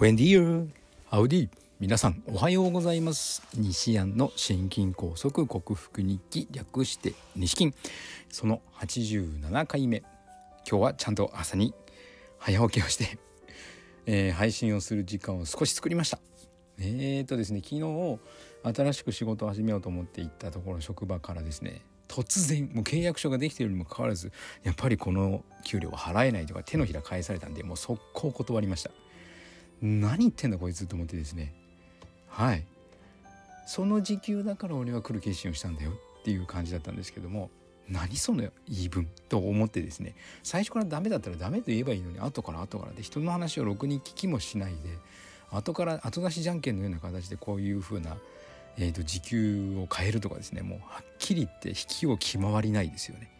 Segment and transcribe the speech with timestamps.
[0.00, 0.68] ブエンディー
[1.10, 1.48] アウディ。
[1.78, 3.42] 皆さんおはようございます。
[3.54, 7.74] 西安の心筋梗塞克服日記略して西金
[8.30, 9.98] その87回目。
[10.66, 11.74] 今日はちゃんと朝に
[12.38, 13.18] 早起きをして
[14.06, 16.18] えー、配信をする時間を少し作りました。
[16.78, 18.18] えーとですね昨日
[18.74, 24.32] 新しく仕事を始めようと思って行ったところ職場からですね突然もう契約書ができているにもかかわらず
[24.62, 28.90] やっぱりこの給料は払えないとか手のひら返されたんでもう速攻断りました。
[29.82, 31.54] 何言ってんだこいつと思ってですね。
[32.28, 32.64] はい。
[33.66, 37.50] その時給だから俺は来る決心をしたんだよっていう感じだったんですけども
[37.88, 38.52] 何その言
[38.84, 40.14] い分と思ってですね。
[40.42, 44.78] 最初からダメだったらダメと言えばいいのに後から後からで人の話をろくに聞きもしないで
[45.50, 48.16] 後から後出しじゃんけんのような形でこういうふうな
[48.78, 50.62] えーと、時給を変えるとかですね。
[50.62, 53.30] もうはっきり言って引きを気回りないですよね。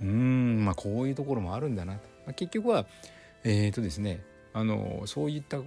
[0.00, 2.86] うんまあこういうところもあるんだな、まあ、結局は
[3.42, 4.20] えっ、ー、とですね
[4.54, 5.58] あのそういった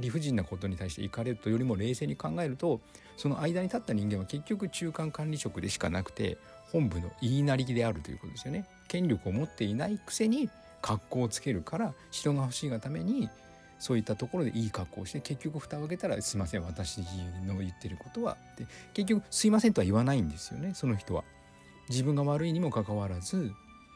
[0.00, 2.80] 理不尽なことに対して怒れるとよりも冷静に考えると
[3.16, 6.38] その間に立った人間は結局中間管理職でしかなくて
[6.72, 8.66] 本部の言いなりであるということですよね。
[8.88, 10.48] 権力を持っていないくせに
[10.80, 13.28] 格好をつけるから人が欲しいがために
[13.78, 17.00] そういったところでいい格好をして結局蓋を開けたら「すいません私
[17.46, 21.24] の言ってることは」って結局「すいません」とは言わないんですよねその人は。
[21.88, 23.52] 自分が悪いにもかかわらず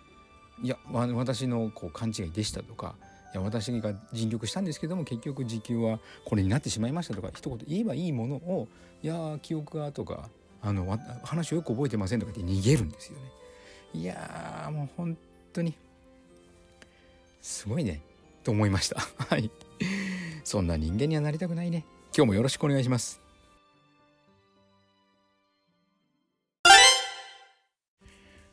[0.63, 2.97] 「いや私のこう勘違いでした」とか
[3.35, 8.69] 「いや私が尽力したんですけども結局時給はこれになってしまいました」とか一言言えばいいものを
[9.03, 10.31] 「いや記憶が」とか
[10.63, 13.25] あの話をよく覚えてませんとかって逃げるんですよね。
[13.93, 15.17] いやもう本
[15.53, 15.75] 当に
[17.43, 18.01] すごいね
[18.45, 19.01] と思いました。
[19.29, 19.51] はい。
[20.45, 21.85] そんな人間にはなりたくないね。
[22.17, 23.21] 今日もよろしくお願いします。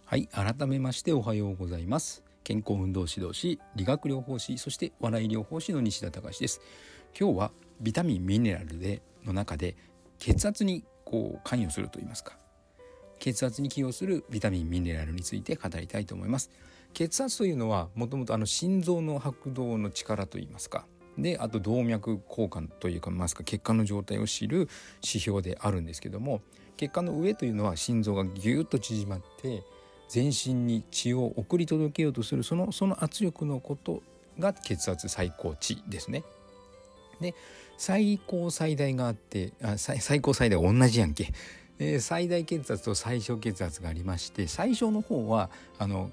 [0.05, 2.30] はい、改めましておはようございます。
[2.44, 6.61] 健康運動指導士、理学療法士、そして笑い療法士の西田隆です。
[7.20, 9.75] 今日はビタミンミネラルでの中で
[10.20, 12.38] 血圧にこう関与すると言いますか。
[13.20, 16.49] 血圧に寄与するビタミンミネラルについて語りたいと思います。
[16.93, 20.86] 血圧というのはもともとあの心臓の拍動の力といいますか
[21.17, 24.70] であと動脈交換というかますか血管の状態を知る
[25.04, 26.42] 指標であるんですけども
[26.77, 29.64] 血管の上というのは心臓がぎゅっと縮まって
[30.11, 34.04] 全身に血を送り届けようとするそのその圧力のこと
[34.39, 36.26] が血圧最高値ですね。
[37.22, 37.33] で
[37.77, 41.32] 最高最大があってあ最高最大同じやんけ、
[41.80, 46.11] えー、最大血圧と最小血圧がありまして最小の方はあの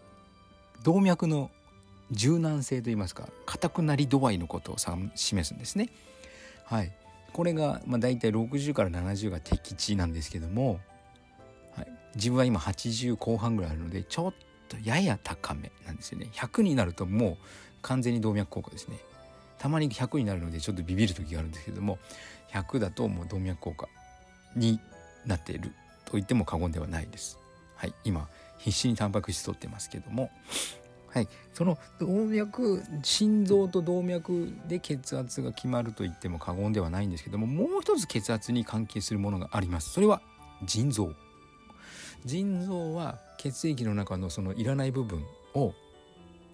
[0.85, 1.51] 動脈の
[2.13, 4.77] 柔軟性といいますか硬くなり度合いのことを
[5.17, 5.91] 示すんですね。
[6.67, 6.93] はい、
[7.33, 10.79] これが、まあ、大体60から70が適値なんですけども、
[12.15, 14.35] 自分は今80後半ぐらいあるのでちょっ
[14.69, 16.29] とやや高めなんですよね。
[16.33, 17.37] 100になるともう
[17.83, 18.99] 完全に動脈硬化ですね。
[19.59, 21.99] たまに100になるのでちょっとビビる時があるんですけども
[22.53, 23.89] 100だともう動脈硬化
[24.55, 24.81] に
[25.27, 25.73] なっている
[26.05, 27.39] と言っても過言ではないです。
[27.77, 30.31] はい、今必死にタンパク質取ってますけども
[31.11, 40.21] はい、その動脈心臓と動脈で血圧が決まると言っても過言ではないんですけどももう一つ血圧に関係するものがありますそれは
[40.65, 41.13] 腎臓
[42.25, 45.25] 腎臓は血液の中のそのいらない部分
[45.55, 45.75] を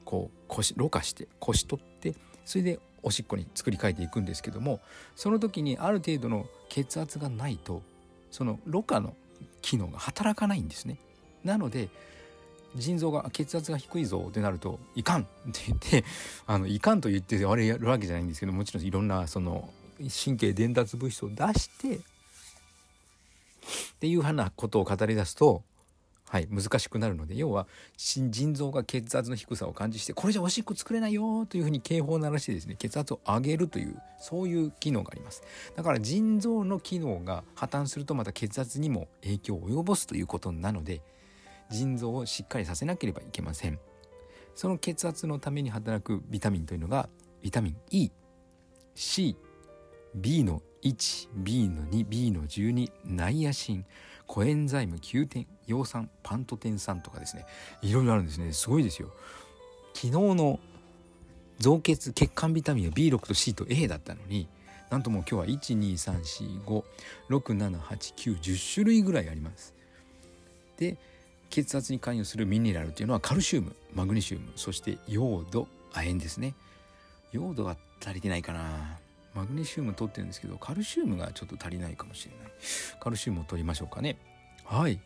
[0.04, 2.14] こうこしろ過してこし取って
[2.44, 4.80] それでおしっこに作り変えていくんですけども
[5.16, 7.82] その時にある程度の血圧がないと
[8.30, 9.14] そのろ過の
[9.62, 10.98] 機能が働かないんですね。
[11.44, 11.88] なので
[12.76, 16.04] 腎臓が血圧が低いぞってなるといかんって言って
[16.46, 19.70] あのいかんと言ってあれやるわけじゃないんですけどもちろんいろんなその
[20.24, 22.00] 神経伝達物質を出して
[23.94, 25.62] っていうふうなことを語り出すと
[26.34, 35.44] はい、難しくなるので要は腎臓が血圧の低さを感知してこれじゃおしっこ作れないよというふうに警報を鳴らしてですね血圧を上げるというそういう機能があります。
[35.76, 41.02] だから腎臓の機能が破綻するとまた血圧にも影響を及ぼすということなので
[41.70, 43.78] 腎臓をしっかりさせなければいけません。
[44.56, 47.08] その血圧のために働くビタミンというのが
[47.42, 47.76] ビタミン
[48.96, 53.84] ECB の 1B の 2B の12ナイアシン
[54.26, 57.44] コエンザイム9点葉酸パントテン酸とかですね。
[57.82, 58.52] いろいろあるんですね。
[58.52, 59.10] すごいですよ。
[59.94, 60.60] 昨日の
[61.58, 64.48] 造血血管ビタミンは B6 と C と A だったのに
[64.90, 65.58] なんともう今日は
[67.28, 69.74] 12345678910種類ぐらいあります。
[70.76, 70.96] で
[71.50, 76.54] 血圧に関与するミネラルというのはカルシウムマグネシウムそしてヨード亜鉛ですね。
[77.32, 78.98] ヨードが足りてないかな。
[79.34, 82.52] マグネシウム取ってるんですけどカルシウムがちょっと足りないかもしれない。
[83.00, 84.16] カルシウムを取りましょうかね。
[84.64, 85.00] はい、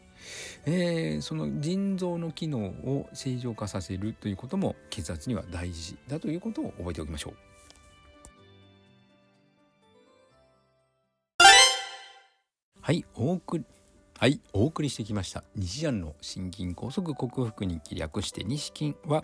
[0.66, 7.34] えー、その腎臓の機能を正常化させるということも血圧には大事だということを覚えておきましょう。
[12.80, 13.64] はいお送り
[14.18, 15.44] はい、お送りしてきました。
[15.54, 19.22] 西ジャの心筋梗塞克服日記略して西筋は、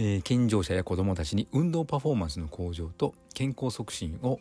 [0.00, 4.38] えー、健常者や子どもたちに運動パフォーマンスの向上と健康促進を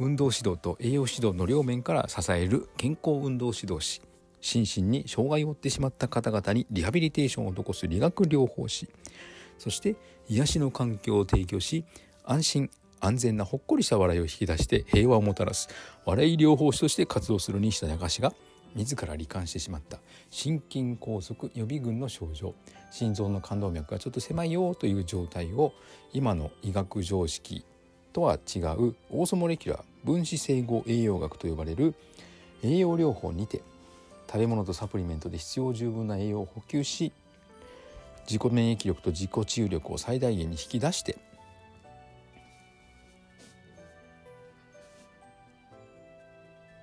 [0.00, 4.02] 運動指導と栄養指導の両面から支える健康運動指導士
[4.40, 8.88] 心身に障害を負ってしまった方々にリハビリテーションを施す理学療法士
[9.58, 9.94] そして
[10.28, 11.84] 癒しの環境を提供し
[12.24, 15.68] 安心安全なほっこりした笑いを引き出して平和をもたらす
[16.04, 18.32] 笑い療法士として活動する西田隆が
[18.74, 19.98] 自ら罹患してしまった。
[20.30, 22.54] 心筋梗塞予備軍の症状
[22.90, 25.72] 心臓の冠動脈がちょっと狭いよという状態を
[26.12, 27.64] 今の医学常識
[28.12, 31.94] とは違うオーソモレキュラー分子整合栄養学と呼ばれる
[32.62, 33.62] 栄養療法にて
[34.26, 37.12] 食べ物とサプリメントで必要十分な栄養を補給し
[38.26, 41.16] 自己免疫力と自己治癒力を最大限に引き出して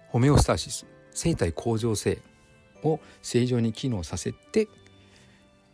[0.09, 2.19] ホメオスタシス生体向上性
[2.83, 4.67] を正常に機能させて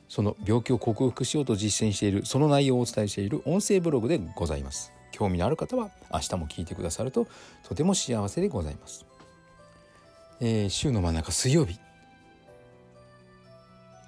[0.07, 4.91] その病気を克服しようと実践しているその内容をお伝えしている音声ブログでございます。
[5.11, 7.27] 興味のある方は明日も聞いてくださると
[7.63, 9.05] とても幸せでございます、
[10.41, 11.79] えー、週の真ん中水曜日。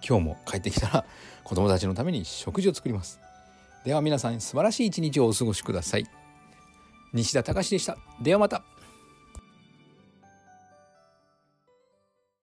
[0.07, 1.05] 今日も帰ってきたら
[1.43, 3.19] 子供たちのために食事を作ります。
[3.85, 6.05] では皆さん素晴らしい一日をお過ごしください。
[7.13, 7.97] 西田隆でした。
[8.21, 8.63] ではまた。